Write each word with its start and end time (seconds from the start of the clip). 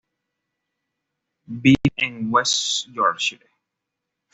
Vive 1.45 1.91
en 1.99 2.31
West 2.31 2.87
Yorkshire. 2.87 3.49